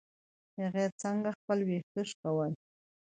[0.61, 2.51] هغې څنګه خپل ويښته شکول.